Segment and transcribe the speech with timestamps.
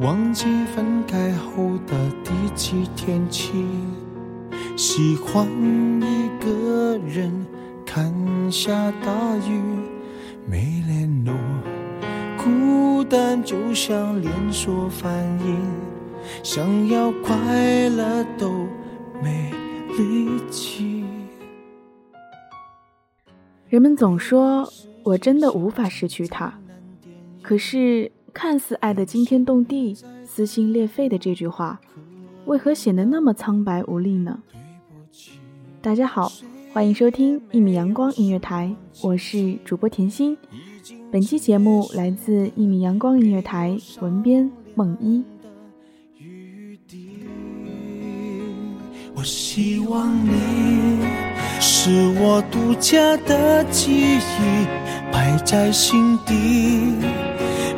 [0.00, 3.52] 忘记分开后的第几天起，
[4.74, 5.46] 喜欢
[6.00, 7.30] 一个人
[7.84, 8.10] 看
[8.50, 9.60] 下大雨，
[10.48, 11.34] 没联络，
[12.38, 15.12] 孤单就像连锁反
[15.44, 15.60] 应，
[16.42, 18.66] 想要快乐都
[19.22, 19.52] 没
[19.98, 21.04] 力气。
[23.68, 24.66] 人们总说
[25.04, 26.58] 我真的无法失去他，
[27.42, 31.80] 可是看似爱得惊天动地、撕心裂肺的这句话，
[32.46, 34.38] 为何显得那么苍白无力呢？
[35.82, 36.30] 大家好，
[36.72, 40.36] 欢迎收听一米阳光音乐台，我是主播甜心。
[41.10, 45.22] 本期节目来自一米阳光音乐台，文编梦一。
[49.14, 51.00] 我希望你
[51.60, 54.66] 是我独家的记忆，
[55.12, 56.94] 摆在心底。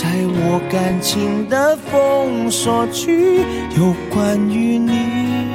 [0.00, 3.44] 在我感情的封锁区，
[3.76, 5.46] 有关于你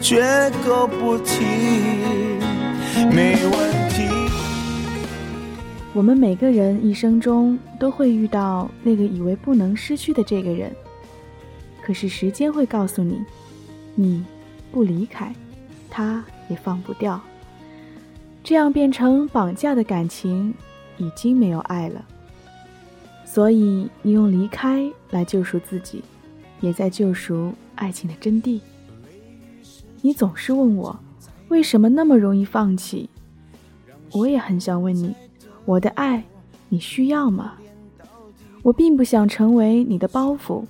[0.00, 0.22] 绝
[0.64, 1.44] 口不提，
[3.12, 4.06] 没问题。
[5.92, 10.70] 我们每个人一生中都会遇到那个以为不能失去的这个人。
[11.82, 13.20] 可是时间会告诉你，
[13.96, 14.24] 你
[14.70, 15.34] 不离开，
[15.90, 17.20] 他也放不掉。
[18.44, 20.54] 这样变成绑架的感情，
[20.96, 22.04] 已经没有爱了。
[23.32, 26.04] 所以你用离开来救赎自己，
[26.60, 28.60] 也在救赎爱情的真谛。
[30.02, 30.94] 你总是问我，
[31.48, 33.08] 为什么那么容易放弃？
[34.12, 35.14] 我也很想问你，
[35.64, 36.22] 我的爱，
[36.68, 37.54] 你需要吗？
[38.62, 40.62] 我并不想成为你的包袱。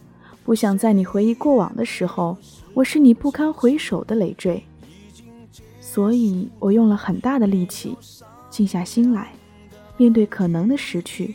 [0.44, 2.37] 不想在你回忆过往的时候，
[2.75, 4.62] 我是你不堪回首的累赘，
[5.81, 7.97] 所以我用了很大的力气，
[8.50, 9.33] 静下心来，
[9.97, 11.34] 面对可能的失去。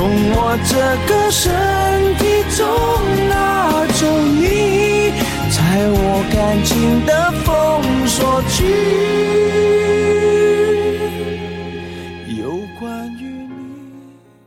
[0.00, 0.72] 从我这
[1.06, 1.52] 个身
[2.16, 2.24] 体
[2.56, 2.64] 中
[3.28, 4.00] 拿走
[4.32, 5.12] 你，
[5.50, 5.60] 在
[5.92, 7.46] 我感情的封
[8.06, 8.64] 锁区。
[12.34, 12.40] 有
[12.80, 13.52] 关于你。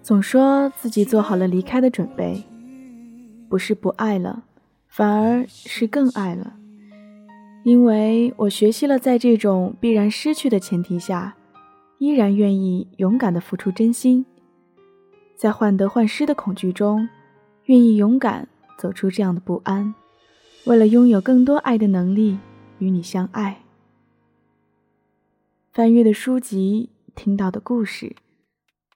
[0.01, 2.41] 总说自己做好了离开的准备，
[3.47, 4.45] 不是不爱了，
[4.87, 6.53] 反而是更爱了。
[7.63, 11.35] 因为我学习了，在这种必然失去的前提下，
[11.99, 14.25] 依然愿意勇敢的付出真心，
[15.43, 17.09] 在患得患失的恐惧中，
[17.65, 18.47] 愿意勇敢
[18.77, 19.93] 走出这样的不安，
[20.63, 22.37] 为了拥有更多爱的能力，
[22.79, 23.61] 与你相爱。
[25.73, 28.15] 翻阅的书籍，听到的故事，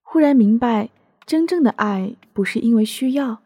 [0.01, 0.89] 忽然明白，
[1.25, 3.39] 真正的爱不是因为需要，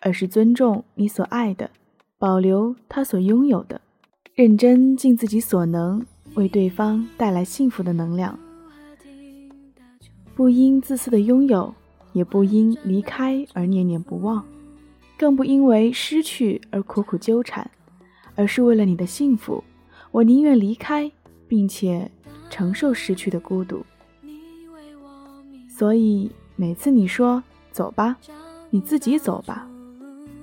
[0.00, 1.70] 而是尊重你所爱的，
[2.18, 3.80] 保留他所拥有的。
[4.34, 6.04] 认真尽自己所能，
[6.34, 8.36] 为对方带来幸福的能量，
[10.34, 11.72] 不因自私的拥有，
[12.12, 14.44] 也不因离开而念念不忘，
[15.18, 17.70] 更不因为失去而苦苦纠缠，
[18.34, 19.62] 而是为了你的幸福，
[20.10, 21.10] 我宁愿离开，
[21.46, 22.10] 并且
[22.48, 23.84] 承受失去的孤独。
[25.68, 27.42] 所以每次你说
[27.72, 28.16] 走吧，
[28.70, 29.68] 你自己走吧，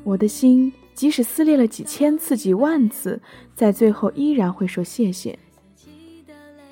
[0.04, 0.72] 我的心。
[0.94, 3.22] 即使撕裂了几千次、几万次，
[3.54, 5.38] 在最后依然会说谢谢。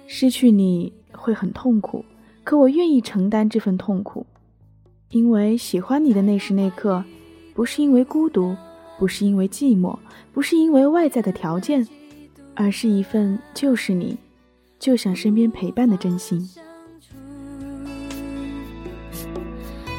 [0.07, 2.03] 失去你会很痛苦，
[2.44, 4.25] 可我愿意承担这份痛苦，
[5.09, 7.03] 因为喜欢你的那时那刻，
[7.53, 8.55] 不是因为孤独，
[8.99, 9.97] 不是因为寂寞，
[10.33, 11.87] 不是因为外在的条件，
[12.53, 14.17] 而是一份就是你，
[14.79, 16.49] 就想身边陪伴的真心。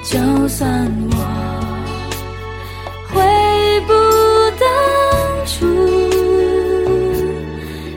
[0.04, 1.16] 就算我
[3.12, 3.94] 回不。
[4.58, 4.66] 当
[5.44, 5.66] 初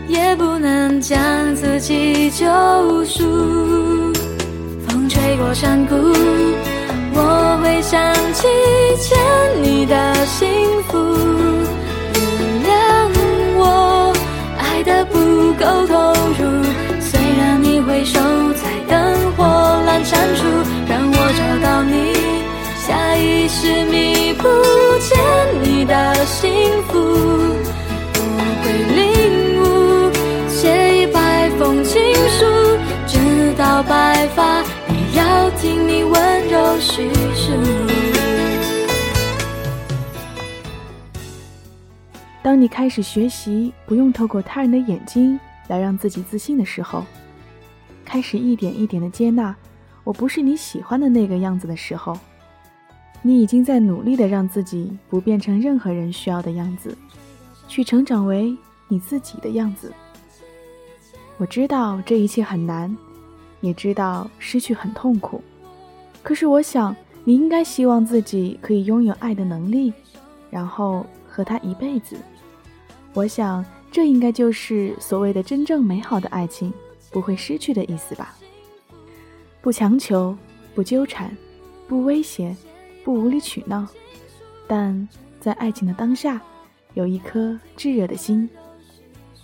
[0.09, 2.45] 也不能将自己救
[3.05, 3.23] 赎。
[4.85, 5.95] 风吹过山谷，
[7.61, 8.47] 会想起
[9.01, 9.17] 欠
[9.61, 10.47] 你的幸
[10.87, 10.97] 福。
[12.15, 12.21] 原
[12.65, 12.69] 谅
[13.57, 14.13] 我
[14.57, 15.17] 爱的不
[15.53, 16.41] 够投入，
[16.99, 18.19] 虽然你会守
[18.53, 19.43] 在灯火
[19.87, 20.41] 阑珊处，
[20.87, 21.95] 让我找到你，
[22.85, 24.47] 下意识弥补。
[25.01, 25.17] 欠
[25.63, 26.51] 你的幸
[26.89, 26.99] 福，
[28.13, 28.19] 我
[28.61, 28.63] 会
[28.97, 28.99] 领
[29.63, 29.63] 悟，
[30.49, 30.59] 写
[30.97, 31.17] 一百
[31.57, 32.01] 封情
[32.37, 32.45] 书，
[33.07, 33.17] 直
[33.57, 36.13] 到白发也要听你温
[42.41, 47.05] 当你开始学习不用透过他人的眼睛来让自己自信的时候，
[48.05, 49.55] 开始一点一点的接纳
[50.03, 52.17] 我不是你喜欢的那个样子的时候。
[53.21, 56.97] 你已经在努力的让自己不变成任何人需要的样子，
[57.67, 58.55] 去成长为
[58.87, 59.93] 你自己的样子。
[61.37, 62.95] 我知道这一切很难，
[63.59, 65.43] 也知道失去很痛苦，
[66.29, 69.91] 可是我想你应该希望自己可以拥有爱的能力，
[70.51, 72.15] 然后和他一辈子。
[73.15, 76.71] 我想这应该就是所谓的真正美好的爱情，
[77.09, 78.35] 不会失去的意思吧？
[79.59, 80.37] 不强求，
[80.75, 81.35] 不纠缠，
[81.87, 82.55] 不威胁。
[83.03, 83.87] 不无理取闹，
[84.67, 85.09] 但
[85.39, 86.39] 在爱情的当下，
[86.93, 88.47] 有一颗炙热的心。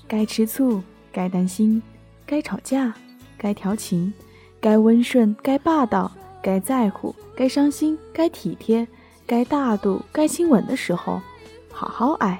[0.08, 1.82] 该吃醋，该担心，
[2.28, 2.94] 该吵架，
[3.40, 4.14] 该调情，
[4.62, 6.12] 该温顺，该霸道，
[6.46, 8.88] 该在乎，该伤心，该体贴，
[9.26, 11.20] 该大度，该亲吻的时候，
[11.72, 12.40] 好好爱。